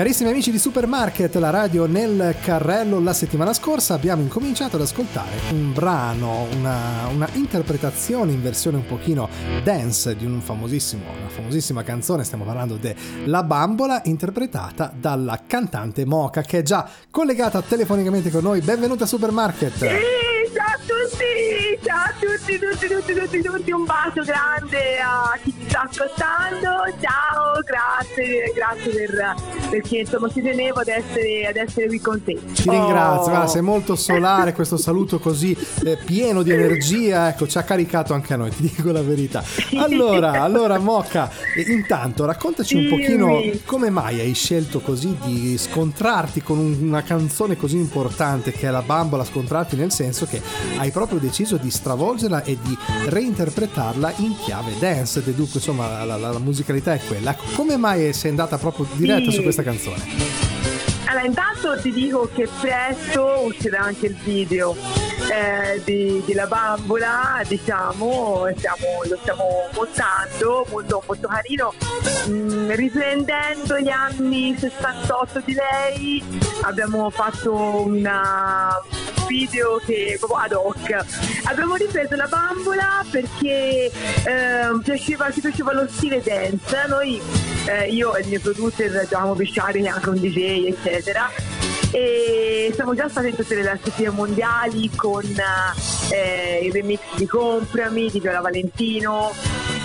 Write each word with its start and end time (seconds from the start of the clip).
Carissimi 0.00 0.30
amici 0.30 0.50
di 0.50 0.58
Supermarket, 0.58 1.34
la 1.34 1.50
radio 1.50 1.84
nel 1.84 2.34
carrello, 2.42 3.00
la 3.00 3.12
settimana 3.12 3.52
scorsa 3.52 3.92
abbiamo 3.92 4.22
incominciato 4.22 4.76
ad 4.76 4.82
ascoltare 4.82 5.28
un 5.50 5.74
brano, 5.74 6.46
una, 6.56 7.06
una 7.12 7.28
interpretazione 7.34 8.32
in 8.32 8.40
versione 8.40 8.78
un 8.78 8.86
pochino 8.86 9.28
dance 9.62 10.16
di 10.16 10.24
un 10.24 10.40
famosissimo, 10.40 11.04
una 11.04 11.28
famosissima 11.28 11.82
canzone, 11.82 12.24
stiamo 12.24 12.44
parlando 12.44 12.76
de 12.76 12.96
La 13.26 13.42
Bambola, 13.42 14.00
interpretata 14.04 14.90
dalla 14.98 15.42
cantante 15.46 16.06
Moca 16.06 16.40
che 16.40 16.60
è 16.60 16.62
già 16.62 16.88
collegata 17.10 17.60
telefonicamente 17.60 18.30
con 18.30 18.42
noi. 18.42 18.62
Benvenuta 18.62 19.04
a 19.04 19.06
Supermarket! 19.06 19.74
Sì, 19.74 19.86
ciao 20.54 20.66
a 20.66 20.78
tutti, 20.78 21.78
ciao 21.84 22.04
a 22.04 22.14
tutti, 22.18 22.58
tutti, 22.58 22.86
tutti, 22.88 23.12
tutti, 23.12 23.42
tutti, 23.42 23.70
un 23.70 23.84
bacio 23.84 24.22
grande 24.22 24.98
a 24.98 25.38
chi 25.42 25.59
sta 25.70 25.82
ascoltando, 25.88 26.68
ciao, 27.00 27.60
grazie, 27.64 28.52
grazie 28.52 29.06
per, 29.06 29.34
perché 29.70 29.98
insomma 29.98 30.28
ci 30.28 30.42
tenevo 30.42 30.80
ad 30.80 30.88
essere, 30.88 31.46
ad 31.46 31.56
essere 31.56 31.86
qui 31.86 32.00
con 32.00 32.22
te. 32.24 32.36
Ti 32.52 32.68
ringrazio, 32.68 33.30
guarda, 33.30 33.46
sei 33.46 33.62
molto 33.62 33.94
solare, 33.94 34.52
questo 34.52 34.76
saluto 34.76 35.20
così 35.20 35.56
eh, 35.84 35.96
pieno 35.96 36.42
di 36.42 36.50
energia, 36.50 37.28
ecco, 37.28 37.46
ci 37.46 37.56
ha 37.56 37.62
caricato 37.62 38.12
anche 38.14 38.34
a 38.34 38.36
noi, 38.36 38.50
ti 38.50 38.62
dico 38.74 38.90
la 38.90 39.02
verità. 39.02 39.44
Allora, 39.76 40.42
allora 40.42 40.78
Moca, 40.78 41.30
eh, 41.54 41.60
intanto 41.70 42.24
raccontaci 42.24 42.74
un 42.74 42.88
pochino 42.88 43.40
come 43.64 43.90
mai 43.90 44.18
hai 44.18 44.34
scelto 44.34 44.80
così 44.80 45.16
di 45.24 45.56
scontrarti 45.56 46.42
con 46.42 46.58
un- 46.58 46.78
una 46.80 47.02
canzone 47.04 47.56
così 47.56 47.76
importante 47.76 48.50
che 48.50 48.66
è 48.66 48.70
la 48.70 48.82
bambola, 48.82 49.24
scontrarti 49.24 49.76
nel 49.76 49.92
senso 49.92 50.26
che 50.26 50.42
hai 50.78 50.90
proprio 50.90 51.20
deciso 51.20 51.56
di 51.58 51.70
stravolgerla 51.70 52.42
e 52.42 52.58
di 52.60 52.76
reinterpretarla 53.06 54.14
in 54.16 54.34
chiave 54.38 54.72
dance, 54.80 55.22
deduco 55.22 55.58
insomma 55.60 56.04
la, 56.04 56.16
la- 56.16 56.30
la 56.32 56.38
musicalità 56.38 56.94
è 56.94 57.00
quella. 57.06 57.36
Come 57.54 57.76
mai 57.76 58.12
sei 58.14 58.30
andata 58.30 58.56
proprio 58.58 58.86
diretta 58.94 59.30
Sì. 59.30 59.36
su 59.36 59.42
questa 59.42 59.62
canzone? 59.62 60.02
Allora, 61.06 61.24
intanto 61.26 61.80
ti 61.80 61.92
dico 61.92 62.28
che 62.34 62.48
presto 62.60 63.42
uscirà 63.44 63.80
anche 63.80 64.06
il 64.06 64.16
video 64.24 64.74
eh, 65.30 65.80
di, 65.84 66.22
di 66.26 66.34
La 66.34 66.46
Bambola, 66.46 67.40
diciamo, 67.46 68.48
stiamo- 68.56 69.02
lo 69.08 69.16
stiamo 69.20 69.44
montando, 69.72 70.66
molto, 70.70 71.02
molto 71.06 71.28
carino, 71.28 71.72
mm, 72.28 72.70
riprendendo 72.72 73.78
gli 73.78 73.88
anni 73.88 74.56
68 74.58 75.42
di 75.44 75.54
lei, 75.54 76.40
abbiamo 76.62 77.10
fatto 77.10 77.54
un 77.54 78.08
video 79.28 79.80
che 79.86 80.16
proprio 80.18 80.38
ad 80.38 80.52
hoc. 80.52 81.04
Abbiamo 81.44 81.76
ripreso 81.76 82.16
la 82.16 82.26
bambola 82.26 83.04
perché 83.08 83.90
ehm, 84.24 84.80
piaceva, 84.82 85.30
ci 85.30 85.40
piaceva 85.40 85.72
lo 85.72 85.86
stile 85.88 86.20
dance. 86.20 86.84
Noi, 86.88 87.20
eh, 87.66 87.88
io 87.88 88.16
e 88.16 88.22
il 88.22 88.28
mio 88.28 88.40
producer, 88.40 88.90
dovevamo 88.90 89.34
pesciare 89.34 89.86
anche 89.86 90.08
un 90.08 90.16
DJ, 90.16 90.66
eccetera. 90.66 91.49
E 91.92 92.70
siamo 92.74 92.94
già 92.94 93.08
stati 93.08 93.28
in 93.28 93.36
tutte 93.36 93.54
le 93.56 93.62
classifiche 93.62 94.10
mondiali 94.10 94.90
con 94.94 95.24
eh, 95.24 96.60
il 96.62 96.72
remix 96.72 97.00
di 97.16 97.26
Comprami, 97.26 98.10
di 98.10 98.20
Viola 98.20 98.40
Valentino, 98.40 99.32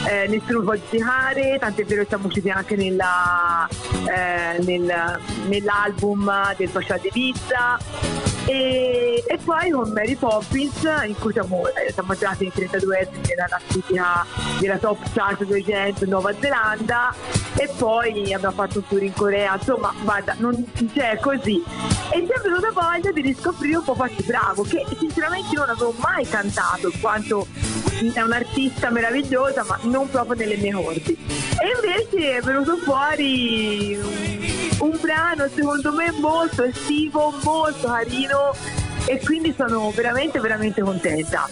eh, 0.07 0.27
Nessuno 0.27 0.61
può 0.61 0.75
giudicare, 0.75 1.57
tant'è 1.59 1.83
vero 1.83 2.03
che 2.03 2.07
siamo 2.09 2.27
usciti 2.27 2.49
anche 2.49 2.75
nella, 2.75 3.67
eh, 4.07 4.63
nel- 4.63 5.19
nell'album 5.47 6.55
del 6.55 6.69
Pascià 6.69 6.97
di 6.97 7.09
Pizza 7.11 7.79
e, 8.45 9.23
e 9.25 9.37
poi 9.43 9.71
con 9.71 9.91
Mary 9.91 10.15
Poppins 10.15 10.83
in 11.05 11.15
cui 11.17 11.31
siamo, 11.33 11.67
eh, 11.67 11.91
siamo 11.91 12.13
entrati 12.13 12.45
in 12.45 12.51
32 12.51 13.09
nella 13.27 13.45
classifica 13.45 14.25
della 14.59 14.77
top 14.77 14.99
chart 15.13 15.43
200 15.43 16.05
Nuova 16.05 16.33
Zelanda. 16.39 17.13
E 17.57 17.69
poi 17.77 18.33
abbiamo 18.33 18.55
fatto 18.55 18.79
un 18.79 18.87
tour 18.87 19.03
in 19.03 19.13
Corea. 19.13 19.55
Insomma 19.55 19.93
guarda 20.03 20.35
non 20.37 20.63
c'è 20.93 21.17
così. 21.19 21.63
E 22.11 22.25
ci 22.25 22.31
è 22.31 22.41
venuta 22.41 22.71
voglia 22.71 23.11
di 23.11 23.21
riscoprire 23.21 23.77
un 23.77 23.83
po' 23.83 23.93
Patti 23.93 24.23
Bravo 24.23 24.63
che 24.63 24.85
sinceramente 24.97 25.55
non 25.55 25.69
avevo 25.69 25.93
mai 25.97 26.27
cantato 26.27 26.89
in 26.89 26.99
quanto 26.99 27.47
è 28.13 28.21
un'artista 28.21 28.89
meravigliosa 28.89 29.63
ma 29.63 29.79
non 29.83 30.09
proprio 30.09 30.35
nelle 30.35 30.57
mie 30.57 30.73
cordi 30.73 31.17
e 31.57 31.71
invece 31.73 32.37
è 32.37 32.41
venuto 32.41 32.75
fuori 32.77 33.97
un 34.79 34.97
brano 34.99 35.47
secondo 35.47 35.93
me 35.93 36.11
molto 36.19 36.63
estivo, 36.63 37.33
molto 37.43 37.87
carino 37.87 38.34
e 39.07 39.19
quindi 39.23 39.53
sono 39.55 39.91
veramente 39.91 40.39
veramente 40.39 40.81
contenta. 40.81 41.47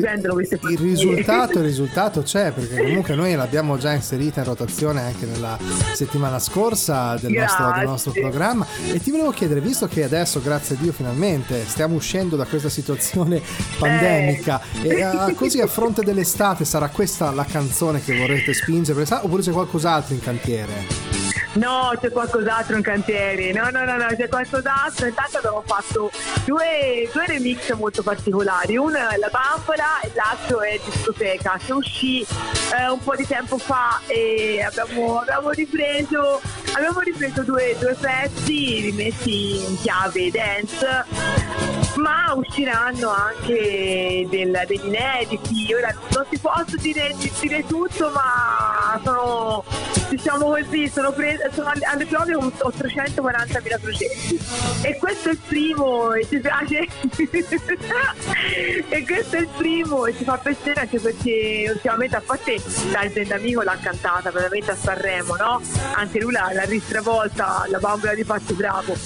prendono 0.00 0.34
queste 0.34 0.58
il 0.62 0.78
risultato, 0.78 1.58
il 1.58 1.64
risultato 1.64 2.22
c'è 2.22 2.50
perché 2.52 2.76
comunque 2.82 3.14
noi 3.14 3.34
l'abbiamo 3.34 3.78
già 3.78 3.92
inserita 3.92 4.40
in 4.40 4.46
rotazione 4.46 5.00
anche 5.02 5.26
nella 5.26 5.56
settimana 5.94 6.38
scorsa 6.38 7.16
del 7.16 7.32
nostro, 7.32 7.72
del 7.72 7.86
nostro 7.86 8.12
programma 8.12 8.66
e 8.90 8.98
ti 9.00 9.10
volevo 9.10 9.30
chiedere, 9.30 9.60
visto 9.60 9.86
che 9.86 10.02
adesso 10.02 10.42
grazie 10.42 10.76
a 10.76 10.78
Dio 10.80 10.92
finalmente 10.92 11.64
stiamo 11.66 11.94
uscendo 11.94 12.36
da 12.36 12.44
questa 12.44 12.68
situazione 12.68 13.40
pandemica 13.78 14.60
e 14.82 14.88
eh, 14.88 15.34
così 15.34 15.60
a 15.60 15.66
fronte 15.66 16.02
dell'estate 16.02 16.64
sarà 16.64 16.88
questa 16.88 17.30
la 17.30 17.44
canzone 17.44 18.02
che 18.02 18.16
vorrete 18.18 18.52
spingere 18.52 19.06
oppure 19.22 19.42
c'è 19.42 19.52
qualcos'altro 19.52 20.14
in 20.14 20.20
cantiere? 20.20 21.09
No, 21.54 21.92
c'è 22.00 22.10
qualcos'altro 22.10 22.76
in 22.76 22.82
cantiere, 22.82 23.52
no, 23.52 23.70
no, 23.70 23.84
no, 23.84 23.96
no, 23.96 24.06
c'è 24.16 24.28
qualcos'altro. 24.28 25.06
Intanto 25.06 25.38
abbiamo 25.38 25.62
fatto 25.66 26.10
due, 26.44 27.08
due 27.12 27.26
remix 27.26 27.72
molto 27.72 28.02
particolari. 28.02 28.76
Uno 28.76 29.08
è 29.08 29.16
La 29.16 29.30
Bambola 29.30 30.00
e 30.00 30.12
l'altro 30.14 30.60
è 30.60 30.78
Discoteca, 30.84 31.58
che 31.64 31.72
uscì 31.72 32.20
eh, 32.22 32.88
un 32.88 33.00
po' 33.00 33.16
di 33.16 33.26
tempo 33.26 33.58
fa 33.58 34.00
e 34.06 34.62
abbiamo, 34.62 35.18
abbiamo 35.18 35.50
ripreso, 35.50 36.40
abbiamo 36.74 37.00
ripreso 37.00 37.42
due, 37.42 37.76
due 37.80 37.96
pezzi 37.98 38.80
rimessi 38.80 39.68
in 39.68 39.76
chiave 39.80 40.30
dance 40.30 41.04
usciranno 42.34 43.10
anche 43.10 44.26
del- 44.28 44.62
degli 44.66 44.84
inediti. 44.86 45.72
Ora 45.74 45.94
non 46.14 46.26
ti 46.28 46.38
posso 46.38 46.76
dire, 46.78 47.14
dire 47.40 47.64
tutto, 47.66 48.10
ma 48.10 49.00
sono 49.04 49.64
diciamo 50.08 50.46
così, 50.46 50.88
sono, 50.88 51.12
prese, 51.12 51.50
sono 51.54 51.70
alle, 51.84 52.04
prove 52.06 52.34
ho 52.34 52.50
340.000 52.70 53.78
progetti. 53.80 54.38
E 54.82 54.96
questo 54.98 55.28
è 55.28 55.32
il 55.32 55.38
primo 55.46 56.12
e 56.12 56.26
ci 56.26 56.38
piace. 56.40 56.88
E 58.90 59.06
questo 59.06 59.36
è 59.36 59.40
il 59.40 59.48
primo 59.56 60.04
e 60.04 60.16
ci 60.16 60.24
fa 60.24 60.36
piacere 60.36 60.80
anche 60.80 60.98
perché 60.98 61.70
ultimamente 61.72 62.16
a 62.16 62.22
parte 62.24 62.60
Dal 62.90 63.08
D'Amico 63.08 63.62
l'ha 63.62 63.78
cantata 63.80 64.32
veramente 64.32 64.72
a 64.72 64.76
Sanremo, 64.76 65.36
no? 65.36 65.62
Anche 65.94 66.18
lui 66.18 66.32
l'ha, 66.32 66.50
l'ha 66.52 66.64
ristravolta, 66.64 67.66
la 67.68 67.78
bambola 67.78 68.14
di 68.14 68.24
Pazzo 68.24 68.52
Bravo. 68.54 68.96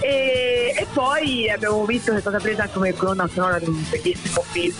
E, 0.00 0.74
e 0.76 0.86
poi 0.92 1.48
abbiamo 1.48 1.84
visto 1.84 2.10
che 2.10 2.18
è 2.18 2.20
stata 2.20 2.38
presa 2.38 2.68
come 2.72 2.92
colonna 2.94 3.28
sonora 3.28 3.60
di 3.60 3.68
un 3.68 3.80
bellissimo 3.88 4.42
film, 4.42 4.74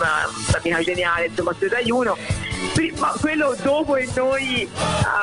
un'amica 0.48 0.82
geniale, 0.82 1.26
insomma, 1.26 1.54
su 1.56 1.68
Rai 1.68 1.88
1. 1.88 2.16
Ma 2.98 3.14
quello 3.20 3.56
dopo 3.62 3.94
e 3.94 4.08
noi 4.16 4.68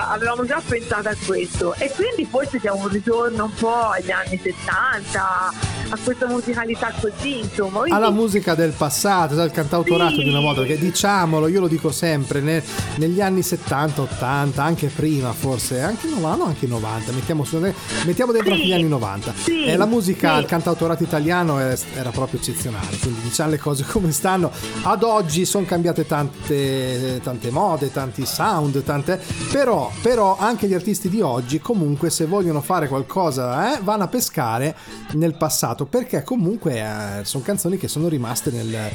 avevamo 0.10 0.46
già 0.46 0.62
pensato 0.66 1.10
a 1.10 1.16
questo 1.26 1.74
e 1.76 1.92
quindi 1.92 2.26
forse 2.26 2.60
siamo 2.60 2.80
un 2.84 2.88
ritorno 2.88 3.46
un 3.46 3.54
po' 3.54 3.90
agli 3.90 4.12
anni 4.12 4.40
70 4.42 5.75
a 5.90 5.98
questa 6.04 6.28
musicalità 6.28 6.92
così 7.00 7.40
insomma 7.40 7.80
Quindi- 7.80 7.92
alla 7.98 8.10
musica 8.12 8.56
del 8.56 8.72
passato, 8.72 9.40
al 9.40 9.52
cantautorato 9.52 10.16
Sì. 10.16 10.24
di 10.24 10.30
una 10.30 10.40
volta, 10.40 10.62
perché 10.62 10.78
diciamolo, 10.80 11.48
io 11.48 11.60
lo 11.60 11.68
dico 11.68 11.92
sempre, 11.92 12.42
ne- 12.42 12.64
negli 12.98 13.22
anni 13.22 13.42
70, 13.44 14.02
80, 14.02 14.64
anche 14.64 14.88
prima 14.88 15.32
forse, 15.34 15.82
anche 15.82 16.08
90, 16.08 16.46
anche 16.46 16.68
90, 16.68 17.12
mettiamo, 17.12 17.44
su- 17.44 17.58
mettiamo 18.06 18.32
dentro 18.32 18.54
Sì. 18.54 18.62
anche 18.62 18.66
gli 18.68 18.74
anni 18.74 18.88
90. 18.88 19.34
Sì. 19.36 19.64
E 19.66 19.76
la 19.78 19.86
musica, 19.86 20.38
il 20.38 20.46
cantautorato 20.46 21.04
italiano 21.04 21.60
era 21.60 22.10
proprio 22.12 22.40
eccezionale, 22.40 22.98
quindi 23.00 23.22
diciamo 23.22 23.52
le 23.52 23.58
cose 23.60 23.84
come 23.86 24.12
stanno. 24.12 24.52
Ad 24.84 25.04
oggi 25.04 25.46
sono 25.46 25.66
cambiate 25.66 26.06
tante, 26.06 27.20
tante 27.24 27.52
mode, 27.52 27.92
tanti 27.92 28.26
sound, 28.26 28.84
tante... 28.84 29.22
Però, 29.52 29.92
però 30.02 30.38
anche 30.40 30.68
gli 30.68 30.74
artisti 30.74 31.10
di 31.10 31.22
oggi 31.22 31.60
comunque 31.60 32.10
se 32.10 32.26
vogliono 32.26 32.62
fare 32.62 32.88
qualcosa 32.88 33.76
eh, 33.76 33.80
vanno 33.84 34.04
a 34.04 34.08
pescare 34.08 34.76
nel 35.14 35.36
passato 35.36 35.75
perché 35.84 36.24
comunque 36.24 36.80
eh, 36.80 37.26
sono 37.26 37.44
canzoni 37.44 37.76
che 37.78 37.90
sono 37.90 38.08
rimaste 38.08 38.52
nel, 38.52 38.74
eh, 38.74 38.94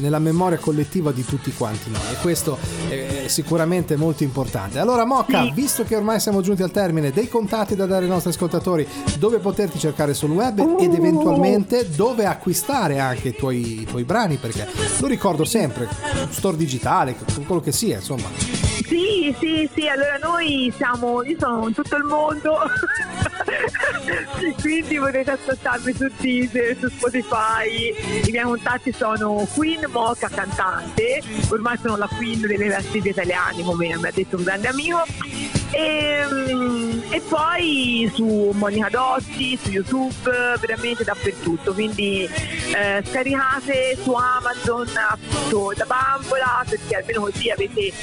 nella 0.00 0.18
memoria 0.18 0.58
collettiva 0.58 1.10
di 1.12 1.24
tutti 1.24 1.50
quanti 1.54 1.90
noi 1.90 2.02
e 2.12 2.16
questo 2.20 2.58
è 2.90 3.24
sicuramente 3.28 3.96
molto 3.96 4.22
importante. 4.24 4.78
Allora 4.78 5.06
Mocca, 5.06 5.44
Sì. 5.44 5.52
visto 5.54 5.84
che 5.84 5.96
ormai 5.96 6.20
siamo 6.20 6.42
giunti 6.42 6.62
al 6.62 6.70
termine 6.70 7.10
dei 7.10 7.28
contatti 7.28 7.74
da 7.74 7.86
dare 7.86 8.04
ai 8.04 8.10
nostri 8.10 8.30
ascoltatori, 8.30 8.86
dove 9.18 9.38
poterti 9.38 9.78
cercare 9.78 10.12
sul 10.12 10.30
web 10.32 10.58
ed 10.78 10.92
eventualmente 10.92 11.88
dove 11.88 12.26
acquistare 12.26 12.98
anche 12.98 13.28
i 13.28 13.34
tuoi, 13.34 13.80
i 13.82 13.84
tuoi 13.84 14.02
brani 14.04 14.36
perché 14.36 14.66
lo 15.00 15.06
ricordo 15.06 15.44
sempre, 15.46 15.88
store 16.28 16.56
digitale, 16.58 17.16
quello 17.46 17.62
che 17.62 17.72
sia, 17.72 17.96
insomma. 17.96 18.28
Sì, 18.88 19.34
sì, 19.38 19.68
sì, 19.74 19.86
allora 19.86 20.16
noi 20.20 20.72
siamo, 20.76 21.22
io 21.22 21.36
sono 21.38 21.68
in 21.68 21.74
tutto 21.74 21.94
il 21.96 22.04
mondo, 22.04 22.56
quindi 24.68 24.98
potete 24.98 25.30
ascoltarmi 25.30 25.94
su 25.94 26.10
Deezer, 26.18 26.76
su 26.78 26.88
Spotify, 26.90 27.94
i 28.26 28.30
miei 28.30 28.44
contatti 28.44 28.92
sono 28.92 29.48
Queen 29.54 29.86
Mocha 29.90 30.28
cantante, 30.28 31.22
ormai 31.48 31.78
sono 31.80 31.96
la 31.96 32.06
Queen 32.06 32.42
delle 32.42 32.66
classifiche 32.66 33.08
italiane 33.08 33.62
come 33.62 33.86
mi 33.86 34.04
ha 34.04 34.10
detto 34.12 34.36
un 34.36 34.42
grande 34.42 34.68
amico, 34.68 35.04
e, 35.70 36.24
mm, 36.30 37.00
e 37.10 37.20
poi 37.28 38.10
su 38.14 38.50
Monica 38.54 38.88
Dotti, 38.90 39.58
su 39.60 39.70
YouTube, 39.70 40.30
veramente 40.60 41.04
dappertutto, 41.04 41.72
quindi 41.72 42.24
eh, 42.24 43.02
scaricate 43.04 43.96
su 44.02 44.12
Amazon 44.12 44.86
appunto 45.08 45.72
da 45.76 45.84
bambola 45.84 46.64
perché 46.68 46.96
almeno 46.96 47.20
così 47.20 47.50
avete 47.50 47.80
eh, 47.80 47.94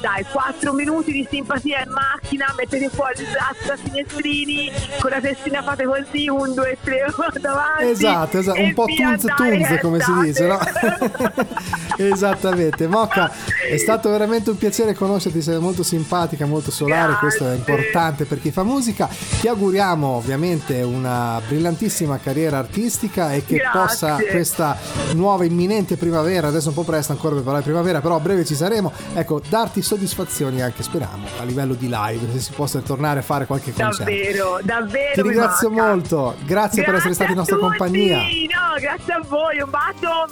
dai 0.00 0.24
4 0.30 0.72
minuti 0.72 1.12
di 1.12 1.26
simpatia 1.28 1.82
in 1.82 1.90
macchina, 1.90 2.52
mettete 2.56 2.88
fuori 2.88 3.20
il 3.22 3.28
braccio 3.30 3.66
da 3.66 3.76
finestrini, 3.76 4.70
con 5.00 5.10
la 5.10 5.20
testina 5.20 5.62
fate 5.62 5.84
così, 5.84 6.28
un, 6.28 6.54
due, 6.54 6.76
tre, 6.82 7.06
davanti. 7.40 7.84
Esatto, 7.84 8.38
esatto. 8.38 8.60
un 8.60 8.74
po' 8.74 8.84
tunz 8.84 9.24
tunz 9.36 9.80
come 9.80 10.00
si 10.00 10.12
dice, 10.22 10.46
no? 10.46 10.58
Esattamente, 11.96 12.86
Mocca, 12.86 13.30
è 13.70 13.76
stato 13.76 14.10
veramente 14.10 14.50
un 14.50 14.56
piacere 14.56 14.94
conoscerti, 14.94 15.42
sei 15.42 15.58
molto 15.58 15.82
simpatica, 15.82 16.46
molto 16.46 16.70
solare, 16.70 17.01
Grazie. 17.10 17.18
questo 17.20 17.50
è 17.50 17.54
importante 17.54 18.24
per 18.24 18.40
chi 18.40 18.50
fa 18.50 18.62
musica. 18.62 19.08
Ti 19.40 19.48
auguriamo 19.48 20.06
ovviamente 20.06 20.82
una 20.82 21.40
brillantissima 21.46 22.18
carriera 22.18 22.58
artistica 22.58 23.32
e 23.32 23.44
che 23.44 23.56
Grazie. 23.56 23.80
possa 23.80 24.16
questa 24.30 24.76
nuova 25.14 25.44
imminente 25.44 25.96
primavera, 25.96 26.48
adesso 26.48 26.66
è 26.66 26.68
un 26.68 26.74
po' 26.74 26.84
presto 26.84 27.12
ancora 27.12 27.34
per 27.34 27.42
parlare 27.44 27.64
di 27.64 27.70
primavera, 27.70 28.00
però 28.00 28.16
a 28.16 28.20
breve 28.20 28.44
ci 28.44 28.54
saremo, 28.54 28.92
ecco, 29.14 29.40
darti 29.48 29.82
soddisfazioni 29.82 30.62
anche, 30.62 30.82
speriamo, 30.82 31.26
a 31.38 31.44
livello 31.44 31.74
di 31.74 31.88
live, 31.88 32.32
se 32.32 32.40
si 32.40 32.52
possa 32.52 32.80
tornare 32.80 33.20
a 33.20 33.22
fare 33.22 33.46
qualche 33.46 33.72
concerto. 33.72 34.04
Davvero, 34.04 34.60
davvero. 34.62 35.14
Ti 35.14 35.22
ringrazio 35.22 35.70
molto, 35.70 36.34
grazie, 36.44 36.44
grazie, 36.44 36.84
per 36.84 36.94
essere 36.94 37.14
stati 37.14 37.30
in 37.30 37.36
nostra 37.36 37.56
compagnia. 37.56 38.18
No, 38.18 38.80
grazie 38.80 39.12
a 39.14 39.20
voi, 39.26 39.60
un 39.60 39.70
bacio. 39.70 40.28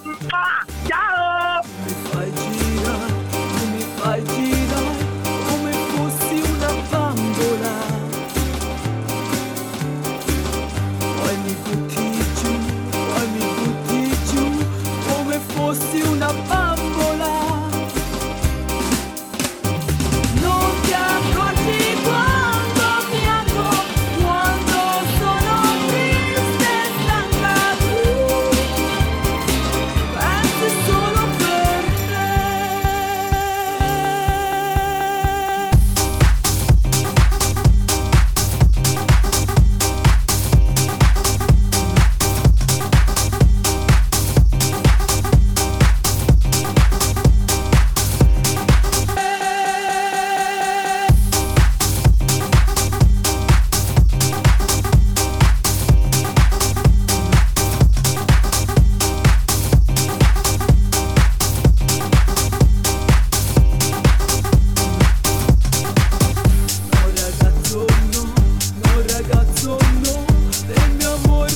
Ciao. 0.87 2.70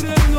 Yeah. 0.03 0.34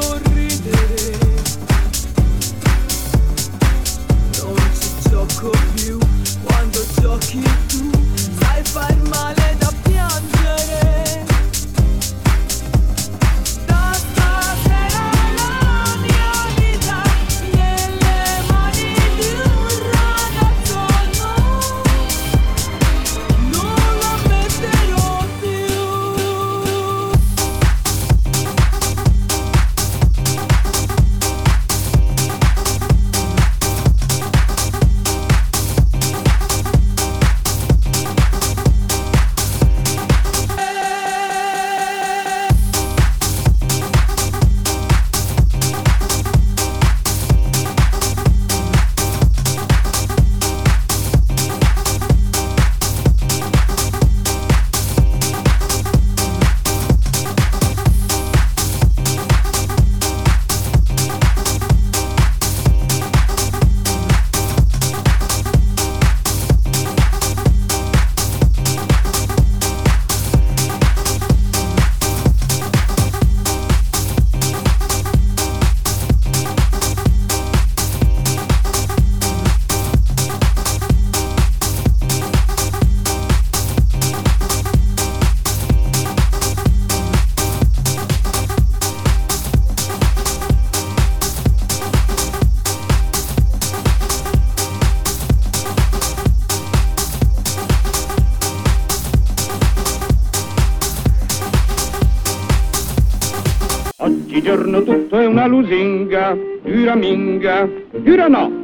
Giorno 104.42 104.84
tutto 104.84 105.20
è 105.20 105.26
una 105.26 105.46
lusinga, 105.46 106.38
dura 106.64 106.96
minga, 106.96 107.70
dura 107.92 108.28
no. 108.28 108.64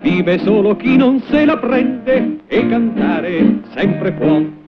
Vive 0.00 0.38
solo 0.38 0.76
chi 0.76 0.96
non 0.96 1.20
se 1.30 1.44
la 1.44 1.56
prende 1.56 2.40
e 2.46 2.68
cantare 2.68 3.60
sempre 3.74 4.12
può. 4.12 4.63